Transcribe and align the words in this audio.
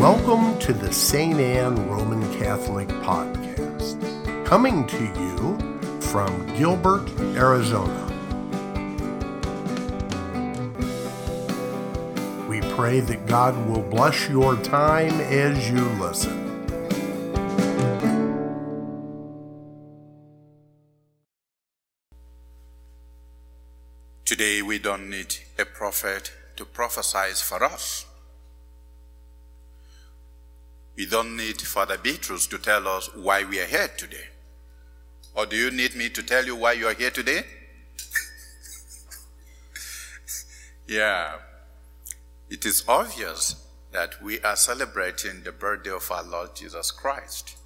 Welcome 0.00 0.58
to 0.60 0.72
the 0.72 0.90
St. 0.90 1.38
Anne 1.38 1.86
Roman 1.86 2.22
Catholic 2.38 2.88
Podcast, 2.88 4.46
coming 4.46 4.86
to 4.86 5.04
you 5.04 6.00
from 6.00 6.46
Gilbert, 6.56 7.06
Arizona. 7.36 8.06
We 12.48 12.62
pray 12.62 13.00
that 13.00 13.26
God 13.26 13.54
will 13.68 13.82
bless 13.82 14.26
your 14.26 14.56
time 14.62 15.20
as 15.20 15.68
you 15.68 15.84
listen. 16.00 16.48
Today, 24.24 24.62
we 24.62 24.78
don't 24.78 25.10
need 25.10 25.36
a 25.58 25.66
prophet 25.66 26.32
to 26.56 26.64
prophesy 26.64 27.34
for 27.34 27.62
us. 27.62 28.06
We 31.00 31.06
don't 31.06 31.34
need 31.34 31.62
Father 31.62 31.96
Beatrice 31.96 32.46
to 32.48 32.58
tell 32.58 32.86
us 32.86 33.08
why 33.14 33.42
we 33.42 33.58
are 33.58 33.64
here 33.64 33.88
today. 33.88 34.26
Or 35.34 35.46
do 35.46 35.56
you 35.56 35.70
need 35.70 35.96
me 35.96 36.10
to 36.10 36.22
tell 36.22 36.44
you 36.44 36.54
why 36.54 36.72
you 36.72 36.88
are 36.88 36.92
here 36.92 37.10
today? 37.10 37.40
yeah. 40.86 41.36
It 42.50 42.66
is 42.66 42.84
obvious 42.86 43.66
that 43.92 44.22
we 44.22 44.42
are 44.42 44.56
celebrating 44.56 45.42
the 45.42 45.52
birthday 45.52 45.88
of 45.88 46.10
our 46.10 46.22
Lord 46.22 46.54
Jesus 46.54 46.90
Christ. 46.90 47.56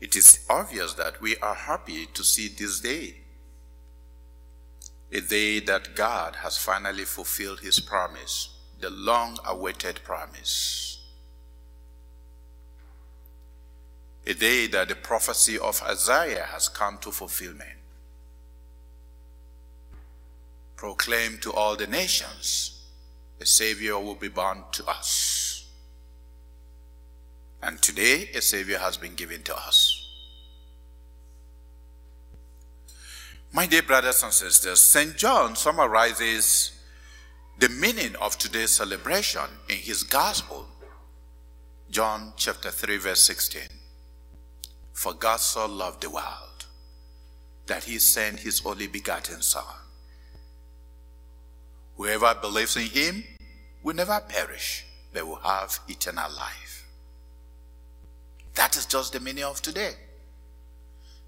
It 0.00 0.16
is 0.16 0.44
obvious 0.50 0.94
that 0.94 1.20
we 1.20 1.36
are 1.36 1.54
happy 1.54 2.06
to 2.06 2.24
see 2.24 2.48
this 2.48 2.80
day 2.80 3.18
a 5.12 5.20
day 5.20 5.60
that 5.60 5.94
God 5.94 6.38
has 6.42 6.58
finally 6.58 7.04
fulfilled 7.04 7.60
his 7.60 7.78
promise, 7.78 8.48
the 8.80 8.90
long 8.90 9.38
awaited 9.46 10.00
promise. 10.02 10.97
A 14.26 14.34
day 14.34 14.66
that 14.68 14.88
the 14.88 14.94
prophecy 14.94 15.58
of 15.58 15.82
Isaiah 15.82 16.46
has 16.50 16.68
come 16.68 16.98
to 16.98 17.10
fulfillment. 17.10 17.78
Proclaim 20.76 21.38
to 21.38 21.52
all 21.52 21.76
the 21.76 21.86
nations, 21.86 22.84
a 23.40 23.46
Savior 23.46 23.98
will 23.98 24.14
be 24.14 24.28
born 24.28 24.64
to 24.72 24.86
us. 24.86 25.66
And 27.62 27.82
today, 27.82 28.28
a 28.34 28.40
Savior 28.40 28.78
has 28.78 28.96
been 28.96 29.14
given 29.14 29.42
to 29.42 29.56
us. 29.56 30.08
My 33.52 33.66
dear 33.66 33.82
brothers 33.82 34.22
and 34.22 34.32
sisters, 34.32 34.80
St. 34.80 35.16
John 35.16 35.56
summarizes 35.56 36.78
the 37.58 37.68
meaning 37.68 38.14
of 38.16 38.38
today's 38.38 38.70
celebration 38.70 39.42
in 39.68 39.76
his 39.76 40.04
gospel. 40.04 40.68
John 41.90 42.34
chapter 42.36 42.70
3, 42.70 42.98
verse 42.98 43.22
16. 43.22 43.62
For 44.98 45.14
God 45.14 45.38
so 45.38 45.64
loved 45.64 46.00
the 46.02 46.10
world 46.10 46.66
that 47.66 47.84
he 47.84 48.00
sent 48.00 48.40
his 48.40 48.60
only 48.66 48.88
begotten 48.88 49.42
Son. 49.42 49.62
Whoever 51.96 52.34
believes 52.34 52.76
in 52.76 52.82
him 52.82 53.22
will 53.84 53.94
never 53.94 54.18
perish, 54.28 54.84
but 55.12 55.24
will 55.24 55.36
have 55.36 55.78
eternal 55.86 56.28
life. 56.32 56.84
That 58.56 58.76
is 58.76 58.86
just 58.86 59.12
the 59.12 59.20
meaning 59.20 59.44
of 59.44 59.62
today. 59.62 59.92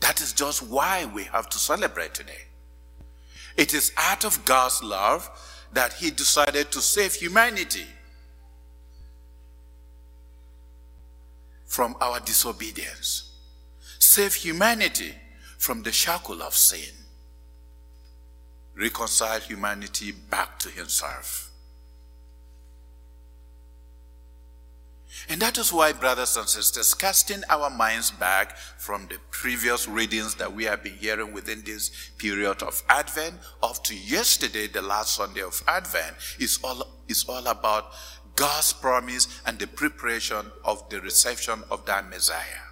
That 0.00 0.20
is 0.20 0.32
just 0.32 0.64
why 0.64 1.04
we 1.04 1.22
have 1.22 1.48
to 1.50 1.58
celebrate 1.60 2.14
today. 2.14 2.42
It 3.56 3.74
is 3.74 3.92
out 3.96 4.24
of 4.24 4.44
God's 4.44 4.82
love 4.82 5.30
that 5.72 5.92
He 5.92 6.10
decided 6.10 6.72
to 6.72 6.80
save 6.80 7.14
humanity 7.14 7.86
from 11.64 11.94
our 12.00 12.18
disobedience, 12.18 13.28
save 14.12 14.34
humanity 14.34 15.14
from 15.56 15.82
the 15.84 15.90
shackle 15.90 16.42
of 16.42 16.54
sin, 16.54 16.94
reconcile 18.76 19.40
humanity 19.40 20.12
back 20.12 20.58
to 20.58 20.68
Himself. 20.68 21.50
And 25.30 25.40
that 25.40 25.56
is 25.56 25.72
why, 25.72 25.92
brothers 25.92 26.36
and 26.36 26.46
sisters, 26.46 26.92
casting 26.92 27.42
our 27.48 27.70
minds 27.70 28.10
back 28.10 28.58
from 28.76 29.06
the 29.06 29.16
previous 29.30 29.88
readings 29.88 30.34
that 30.34 30.52
we 30.52 30.64
have 30.64 30.82
been 30.82 30.96
hearing 30.96 31.32
within 31.32 31.62
this 31.64 32.10
period 32.18 32.62
of 32.62 32.82
Advent, 32.90 33.36
up 33.62 33.82
to 33.84 33.96
yesterday, 33.96 34.66
the 34.66 34.82
last 34.82 35.14
Sunday 35.14 35.42
of 35.42 35.62
Advent, 35.66 36.16
is 36.38 36.58
all, 36.62 36.86
is 37.08 37.24
all 37.26 37.46
about 37.46 37.92
God's 38.36 38.74
promise 38.74 39.40
and 39.46 39.58
the 39.58 39.68
preparation 39.68 40.44
of 40.66 40.86
the 40.90 41.00
reception 41.00 41.62
of 41.70 41.86
that 41.86 42.10
Messiah. 42.10 42.71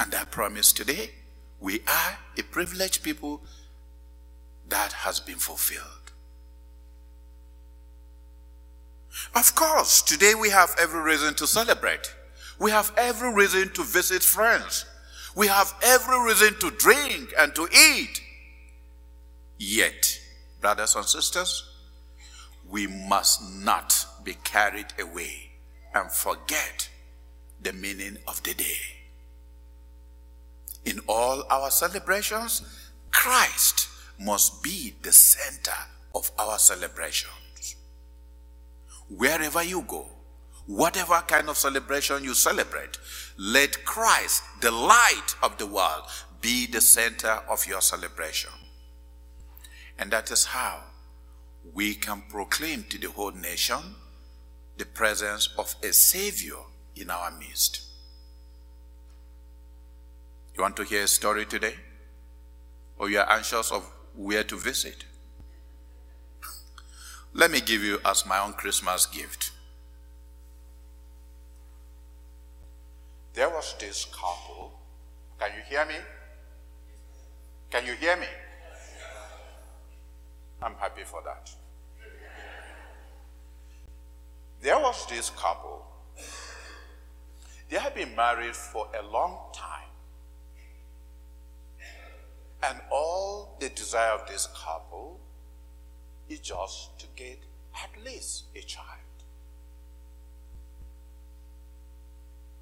And 0.00 0.12
that 0.12 0.30
promise 0.30 0.72
today, 0.72 1.10
we 1.60 1.80
are 1.80 2.18
a 2.38 2.42
privileged 2.42 3.02
people 3.02 3.42
that 4.68 4.92
has 4.92 5.20
been 5.20 5.36
fulfilled. 5.36 6.12
Of 9.34 9.54
course, 9.54 10.02
today 10.02 10.34
we 10.34 10.50
have 10.50 10.74
every 10.78 11.00
reason 11.00 11.34
to 11.34 11.46
celebrate. 11.46 12.14
We 12.58 12.70
have 12.70 12.92
every 12.96 13.32
reason 13.32 13.70
to 13.74 13.82
visit 13.82 14.22
friends. 14.22 14.84
We 15.34 15.46
have 15.46 15.72
every 15.82 16.18
reason 16.24 16.58
to 16.60 16.70
drink 16.70 17.32
and 17.38 17.54
to 17.54 17.68
eat. 17.72 18.20
Yet, 19.58 20.20
brothers 20.60 20.94
and 20.96 21.04
sisters, 21.06 21.64
we 22.68 22.86
must 22.86 23.42
not 23.54 24.06
be 24.24 24.34
carried 24.44 24.86
away 24.98 25.50
and 25.94 26.10
forget 26.10 26.88
the 27.62 27.72
meaning 27.72 28.18
of 28.26 28.42
the 28.42 28.54
day. 28.54 29.05
In 30.86 31.00
all 31.08 31.44
our 31.50 31.70
celebrations, 31.70 32.62
Christ 33.10 33.88
must 34.18 34.62
be 34.62 34.94
the 35.02 35.12
center 35.12 35.76
of 36.14 36.30
our 36.38 36.58
celebrations. 36.58 37.76
wherever 39.08 39.62
you 39.62 39.82
go, 39.82 40.06
whatever 40.66 41.22
kind 41.26 41.48
of 41.48 41.56
celebration 41.56 42.24
you 42.24 42.34
celebrate, 42.34 42.98
let 43.38 43.84
Christ, 43.84 44.42
the 44.60 44.70
light 44.70 45.34
of 45.42 45.58
the 45.58 45.66
world, 45.66 46.02
be 46.40 46.66
the 46.66 46.80
center 46.80 47.40
of 47.48 47.66
your 47.66 47.80
celebration. 47.80 48.50
And 49.98 50.10
that 50.10 50.30
is 50.30 50.46
how 50.46 50.80
we 51.72 51.94
can 51.94 52.22
proclaim 52.28 52.84
to 52.90 52.98
the 52.98 53.10
whole 53.10 53.32
nation 53.32 53.78
the 54.76 54.86
presence 54.86 55.48
of 55.56 55.74
a 55.82 55.92
Savior 55.92 56.62
in 56.94 57.10
our 57.10 57.30
midst. 57.30 57.85
You 60.56 60.62
want 60.62 60.76
to 60.76 60.84
hear 60.84 61.02
a 61.02 61.06
story 61.06 61.44
today? 61.44 61.74
Or 62.98 63.10
you 63.10 63.18
are 63.18 63.30
anxious 63.30 63.70
of 63.70 63.84
where 64.14 64.42
to 64.44 64.56
visit? 64.56 65.04
Let 67.34 67.50
me 67.50 67.60
give 67.60 67.82
you 67.82 67.98
as 68.06 68.24
my 68.24 68.38
own 68.38 68.54
Christmas 68.54 69.04
gift. 69.04 69.50
There 73.34 73.50
was 73.50 73.74
this 73.78 74.06
couple. 74.06 74.80
Can 75.38 75.50
you 75.54 75.62
hear 75.68 75.84
me? 75.84 75.96
Can 77.70 77.84
you 77.84 77.92
hear 77.92 78.16
me? 78.16 78.26
I'm 80.62 80.74
happy 80.76 81.02
for 81.04 81.20
that. 81.26 81.50
There 84.62 84.78
was 84.78 85.06
this 85.10 85.28
couple. 85.28 85.84
They 87.68 87.76
had 87.76 87.94
been 87.94 88.16
married 88.16 88.56
for 88.56 88.88
a 88.98 89.06
long 89.06 89.52
time. 89.52 89.75
And 92.62 92.80
all 92.90 93.56
the 93.60 93.68
desire 93.68 94.12
of 94.12 94.26
this 94.28 94.48
couple 94.54 95.20
is 96.28 96.40
just 96.40 96.98
to 96.98 97.06
get 97.14 97.38
at 97.74 98.04
least 98.04 98.44
a 98.54 98.60
child. 98.60 98.86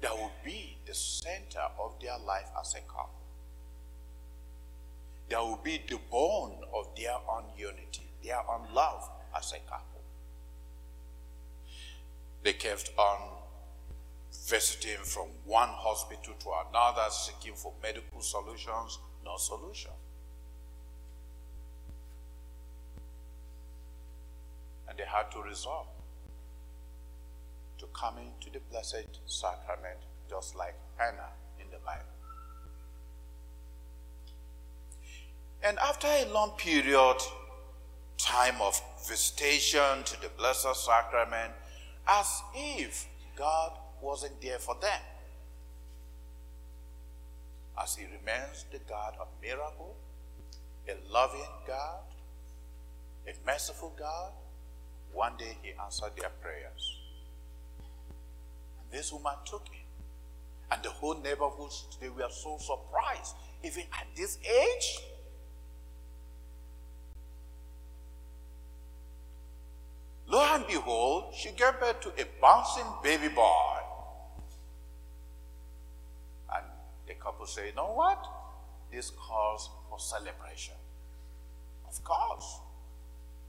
That 0.00 0.16
will 0.16 0.32
be 0.44 0.78
the 0.86 0.94
center 0.94 1.66
of 1.78 1.94
their 2.00 2.18
life 2.26 2.50
as 2.58 2.74
a 2.74 2.80
couple. 2.80 3.20
That 5.28 5.40
will 5.40 5.60
be 5.62 5.82
the 5.88 5.98
bone 6.10 6.56
of 6.74 6.88
their 6.96 7.14
own 7.28 7.44
unity, 7.56 8.08
their 8.24 8.40
own 8.50 8.66
love 8.74 9.08
as 9.36 9.52
a 9.52 9.58
couple. 9.70 10.00
They 12.42 12.54
kept 12.54 12.90
on 12.96 13.40
visiting 14.48 15.04
from 15.04 15.28
one 15.44 15.68
hospital 15.68 16.34
to 16.40 16.48
another, 16.68 17.10
seeking 17.10 17.54
for 17.54 17.72
medical 17.82 18.20
solutions, 18.22 18.98
no 19.24 19.36
solution. 19.36 19.92
And 24.88 24.98
they 24.98 25.04
had 25.04 25.30
to 25.32 25.42
resolve 25.42 25.86
to 27.78 27.86
come 27.94 28.16
into 28.18 28.50
the 28.52 28.60
blessed 28.70 29.20
sacrament 29.26 29.98
just 30.28 30.54
like 30.56 30.74
Hannah 30.96 31.32
in 31.58 31.66
the 31.70 31.78
Bible. 31.84 32.04
And 35.62 35.78
after 35.78 36.06
a 36.06 36.26
long 36.32 36.52
period, 36.56 37.16
time 38.16 38.60
of 38.60 38.80
visitation 39.06 40.04
to 40.04 40.20
the 40.20 40.28
Blessed 40.38 40.74
Sacrament 40.74 41.52
as 42.06 42.42
if 42.54 43.08
God 43.36 43.72
wasn't 44.00 44.40
there 44.40 44.58
for 44.58 44.76
them. 44.80 45.00
As 47.82 47.96
He 47.96 48.04
remains 48.04 48.66
the 48.70 48.78
God 48.88 49.14
of 49.20 49.28
miracle, 49.40 49.96
a 50.88 50.94
loving 51.10 51.40
God, 51.66 52.00
a 53.26 53.32
merciful 53.46 53.94
God, 53.98 54.32
one 55.12 55.36
day 55.38 55.56
He 55.62 55.72
answered 55.82 56.12
their 56.16 56.30
prayers. 56.40 56.98
And 58.80 58.90
this 58.90 59.12
woman 59.12 59.34
took 59.44 59.66
it. 59.72 59.86
And 60.72 60.82
the 60.82 60.90
whole 60.90 61.14
neighborhood, 61.20 61.72
they 62.00 62.08
were 62.08 62.28
so 62.30 62.58
surprised, 62.58 63.34
even 63.64 63.84
at 63.92 64.06
this 64.14 64.38
age. 64.44 64.98
Lo 70.28 70.40
and 70.54 70.64
behold, 70.68 71.34
she 71.34 71.50
gave 71.50 71.80
birth 71.80 72.00
to 72.02 72.08
a 72.10 72.24
bouncing 72.40 72.86
baby 73.02 73.26
boy. 73.34 73.78
And 76.54 76.64
the 77.20 77.24
couple 77.24 77.46
say, 77.46 77.68
you 77.68 77.74
know 77.74 77.92
what? 77.92 78.26
This 78.92 79.10
calls 79.10 79.70
for 79.88 79.98
celebration. 79.98 80.74
Of 81.88 82.02
course. 82.04 82.60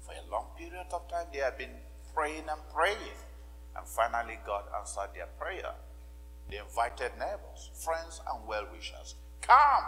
For 0.00 0.12
a 0.12 0.30
long 0.30 0.46
period 0.56 0.86
of 0.92 1.08
time, 1.08 1.26
they 1.32 1.40
have 1.40 1.58
been 1.58 1.70
praying 2.14 2.44
and 2.50 2.60
praying. 2.74 3.18
And 3.76 3.86
finally, 3.86 4.38
God 4.46 4.64
answered 4.78 5.10
their 5.14 5.28
prayer. 5.38 5.72
They 6.50 6.58
invited 6.58 7.12
neighbors, 7.18 7.70
friends, 7.74 8.20
and 8.30 8.46
well 8.46 8.66
wishers. 8.72 9.14
Come 9.40 9.84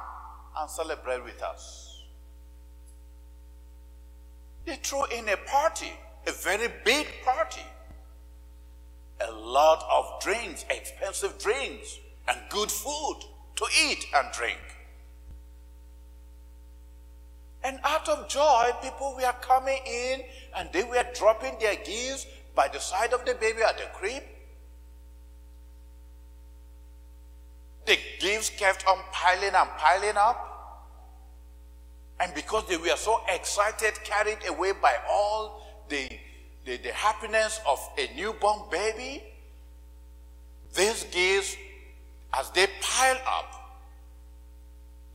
and 0.59 0.71
celebrate 0.71 1.25
with 1.25 1.43
us. 1.43 2.05
They 4.65 4.77
threw 4.77 5.05
in 5.07 5.29
a 5.29 5.37
party, 5.37 5.93
a 6.27 6.33
very 6.33 6.69
big 6.85 7.07
party. 7.25 7.63
A 9.29 9.33
lot 9.33 9.85
of 9.91 10.23
drinks, 10.23 10.65
expensive 10.71 11.39
drinks, 11.39 11.99
and 12.29 12.39
good 12.49 12.71
food 12.71 13.23
to 13.63 13.69
eat 13.87 14.07
and 14.15 14.33
drink. 14.33 14.59
And 17.65 17.79
out 17.85 18.09
of 18.09 18.29
joy, 18.29 18.71
people 18.83 19.15
were 19.17 19.35
coming 19.41 19.79
in 19.87 20.23
and 20.57 20.69
they 20.73 20.83
were 20.83 21.05
dropping 21.15 21.59
their 21.61 21.77
gifts 21.77 22.27
by 22.55 22.69
the 22.69 22.81
side 22.81 23.13
of 23.13 23.25
the 23.25 23.35
baby 23.35 23.63
at 23.63 23.79
the 23.79 23.85
crib. 23.95 24.23
The 27.87 27.97
gifts 28.19 28.51
kept 28.51 28.87
on 28.87 28.99
piling 29.13 29.55
and 29.55 29.69
piling 29.79 30.17
up. 30.17 30.49
And 32.19 32.35
because 32.35 32.67
they 32.69 32.77
were 32.77 32.97
so 32.97 33.21
excited, 33.29 33.95
carried 34.05 34.39
away 34.49 34.73
by 34.81 34.95
all 35.09 35.63
the, 35.89 36.09
the, 36.65 36.79
the 36.79 36.93
happiness 36.93 37.61
of 37.67 37.79
a 37.99 38.15
newborn 38.17 38.63
baby, 38.71 39.23
these 40.75 41.05
gifts, 41.05 41.57
as 42.35 42.51
they 42.51 42.67
pile 42.81 43.19
up, 43.27 43.81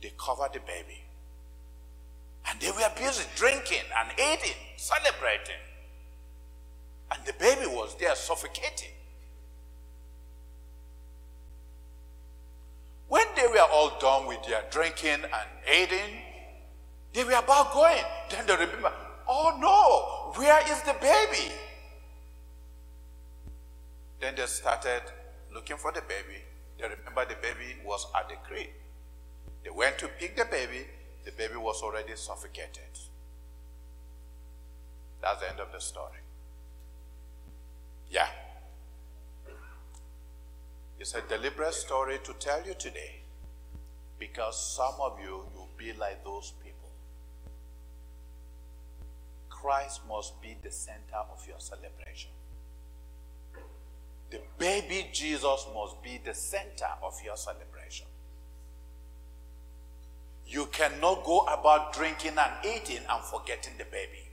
they 0.02 0.12
cover 0.18 0.48
the 0.52 0.60
baby. 0.60 1.02
And 2.48 2.60
they 2.60 2.70
were 2.70 2.90
busy 2.96 3.24
drinking 3.36 3.84
and 3.98 4.10
eating, 4.12 4.56
celebrating. 4.76 5.60
And 7.10 7.24
the 7.26 7.32
baby 7.34 7.66
was 7.66 7.96
there 7.98 8.14
suffocating. 8.14 8.90
When 13.08 13.24
they 13.36 13.46
were 13.46 13.66
all 13.72 13.98
done 13.98 14.26
with 14.26 14.44
their 14.46 14.62
drinking 14.70 15.24
and 15.24 15.48
eating, 15.74 16.22
they 17.14 17.24
were 17.24 17.32
about 17.32 17.72
going. 17.72 18.04
Then 18.30 18.46
they 18.46 18.54
remember, 18.54 18.92
oh 19.26 19.56
no, 19.58 20.38
where 20.40 20.60
is 20.70 20.82
the 20.82 20.94
baby? 21.00 21.52
Then 24.20 24.34
they 24.36 24.46
started 24.46 25.02
looking 25.52 25.76
for 25.76 25.90
the 25.92 26.02
baby. 26.02 26.42
They 26.78 26.84
remember 26.84 27.24
the 27.26 27.40
baby 27.40 27.76
was 27.84 28.06
at 28.16 28.28
the 28.28 28.36
crib. 28.46 28.68
They 29.64 29.70
went 29.70 29.98
to 29.98 30.08
pick 30.08 30.36
the 30.36 30.44
baby. 30.44 30.86
The 31.24 31.32
baby 31.32 31.56
was 31.56 31.82
already 31.82 32.14
suffocated. 32.14 32.84
That's 35.20 35.40
the 35.40 35.50
end 35.50 35.60
of 35.60 35.72
the 35.72 35.80
story. 35.80 36.20
Yeah. 38.10 38.28
It's 41.00 41.14
a 41.14 41.20
deliberate 41.22 41.74
story 41.74 42.18
to 42.24 42.32
tell 42.34 42.64
you 42.64 42.74
today 42.74 43.22
because 44.18 44.76
some 44.76 44.94
of 45.00 45.18
you, 45.20 45.44
you'll 45.54 45.68
be 45.76 45.92
like 45.92 46.24
those 46.24 46.52
people. 46.62 46.90
Christ 49.48 50.00
must 50.08 50.40
be 50.40 50.56
the 50.62 50.70
center 50.70 51.22
of 51.32 51.46
your 51.46 51.58
celebration. 51.58 52.30
The 54.30 54.40
baby 54.58 55.08
Jesus 55.12 55.66
must 55.74 56.02
be 56.02 56.20
the 56.22 56.34
center 56.34 56.88
of 57.02 57.14
your 57.24 57.36
celebration. 57.36 58.06
You 60.46 60.66
cannot 60.66 61.24
go 61.24 61.40
about 61.40 61.92
drinking 61.92 62.36
and 62.38 62.52
eating 62.64 63.02
and 63.08 63.24
forgetting 63.24 63.74
the 63.78 63.84
baby. 63.84 64.28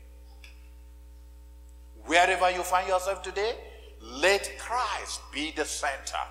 Wherever 2.05 2.51
you 2.51 2.63
find 2.63 2.87
yourself 2.87 3.21
today, 3.21 3.55
let 4.01 4.57
Christ 4.59 5.21
be 5.31 5.51
the 5.55 5.65
center. 5.65 6.23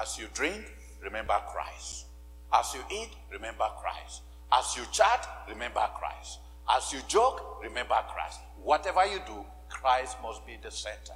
As 0.00 0.18
you 0.18 0.26
drink, 0.32 0.64
remember 1.02 1.38
Christ. 1.52 2.06
As 2.52 2.72
you 2.74 2.80
eat, 2.90 3.10
remember 3.32 3.66
Christ. 3.80 4.22
As 4.52 4.76
you 4.76 4.84
chat, 4.92 5.28
remember 5.48 5.86
Christ. 5.98 6.38
As 6.70 6.92
you 6.92 7.00
joke, 7.08 7.60
remember 7.62 7.96
Christ. 8.08 8.40
Whatever 8.62 9.06
you 9.06 9.20
do, 9.26 9.44
Christ 9.68 10.16
must 10.22 10.46
be 10.46 10.56
the 10.62 10.70
center 10.70 11.14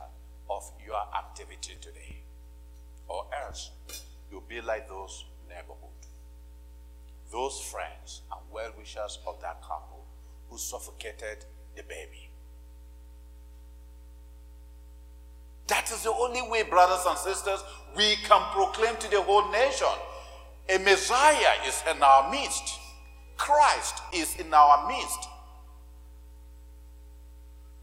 of 0.50 0.70
your 0.84 1.00
activity 1.16 1.76
today. 1.80 2.22
Or 3.08 3.26
else, 3.46 3.70
you'll 4.30 4.42
be 4.48 4.60
like 4.60 4.88
those 4.88 5.24
neighborhood, 5.48 6.06
those 7.32 7.60
friends 7.60 8.22
and 8.30 8.40
well 8.52 8.72
wishers 8.78 9.18
of 9.26 9.40
that 9.40 9.62
couple 9.62 10.04
who 10.48 10.58
suffocated 10.58 11.44
the 11.76 11.82
baby. 11.82 12.30
That 15.68 15.90
is 15.90 16.02
the 16.02 16.12
only 16.12 16.42
way, 16.42 16.64
brothers 16.64 17.04
and 17.06 17.16
sisters, 17.16 17.62
we 17.96 18.16
can 18.24 18.42
proclaim 18.52 18.96
to 18.96 19.10
the 19.10 19.22
whole 19.22 19.50
nation 19.52 19.86
a 20.70 20.78
Messiah 20.78 21.66
is 21.66 21.82
in 21.90 22.00
our 22.02 22.30
midst. 22.30 22.78
Christ 23.36 24.02
is 24.12 24.36
in 24.36 24.52
our 24.54 24.86
midst. 24.86 25.28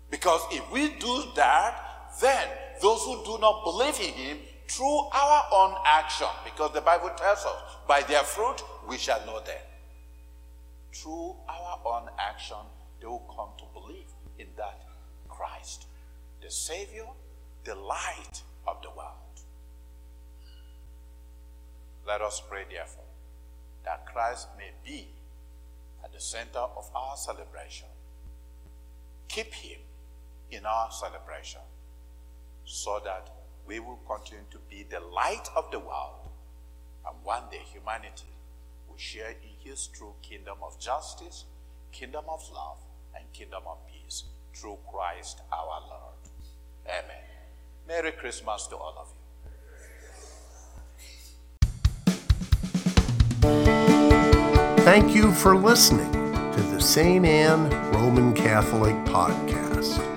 Because 0.09 0.41
if 0.51 0.71
we 0.71 0.89
do 0.99 1.23
that, 1.35 1.86
then 2.21 2.47
those 2.81 3.01
who 3.03 3.23
do 3.25 3.37
not 3.39 3.63
believe 3.63 3.99
in 3.99 4.13
him 4.13 4.37
through 4.67 4.99
our 5.13 5.45
own 5.51 5.75
action, 5.85 6.27
because 6.43 6.73
the 6.73 6.81
Bible 6.81 7.11
tells 7.17 7.45
us, 7.45 7.55
by 7.87 8.01
their 8.01 8.23
fruit 8.23 8.61
we 8.87 8.97
shall 8.97 9.25
know 9.25 9.39
them. 9.39 9.61
Through 10.93 11.35
our 11.47 11.79
own 11.85 12.09
action, 12.19 12.57
they 12.99 13.07
will 13.07 13.25
come 13.35 13.49
to 13.57 13.79
believe 13.79 14.11
in 14.39 14.47
that 14.57 14.81
Christ, 15.29 15.85
the 16.41 16.49
Savior, 16.49 17.05
the 17.63 17.75
light 17.75 18.41
of 18.67 18.81
the 18.81 18.89
world. 18.89 19.13
Let 22.05 22.21
us 22.21 22.41
pray, 22.49 22.63
therefore, 22.69 23.03
that 23.85 24.05
Christ 24.05 24.47
may 24.57 24.71
be 24.85 25.07
at 26.03 26.13
the 26.13 26.19
center 26.19 26.59
of 26.59 26.89
our 26.95 27.15
celebration. 27.17 27.87
Keep 29.27 29.53
him 29.53 29.79
in 30.51 30.65
our 30.65 30.89
celebration 30.91 31.61
so 32.67 32.99
that 33.05 33.29
we 33.65 33.79
will 33.79 33.99
continue 34.05 34.43
to 34.51 34.57
be 34.69 34.83
the 34.83 34.99
light 34.99 35.47
of 35.55 35.71
the 35.71 35.79
world 35.79 36.27
and 37.07 37.15
one 37.23 37.43
day 37.49 37.61
humanity 37.71 38.27
will 38.87 38.97
share 38.97 39.29
in 39.29 39.69
his 39.69 39.87
true 39.87 40.13
kingdom 40.21 40.57
of 40.61 40.77
justice, 40.77 41.45
kingdom 41.93 42.25
of 42.27 42.41
love, 42.53 42.77
and 43.15 43.23
kingdom 43.31 43.63
of 43.65 43.77
peace 43.87 44.25
through 44.53 44.77
Christ 44.91 45.41
our 45.51 45.79
Lord. 45.87 46.15
Amen. 46.85 47.23
Merry 47.87 48.11
Christmas 48.11 48.67
to 48.67 48.75
all 48.75 48.95
of 48.99 49.07
you. 49.07 49.13
Thank 54.83 55.15
you 55.15 55.31
for 55.31 55.55
listening 55.55 56.11
to 56.11 56.61
the 56.73 56.81
St. 56.81 57.25
Anne 57.25 57.69
Roman 57.93 58.33
Catholic 58.33 58.95
Podcast. 59.05 60.16